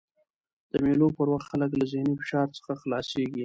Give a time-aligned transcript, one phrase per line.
[0.71, 3.39] د مېلو پر وخت خلک له ذهني فشار څخه خلاصيږي.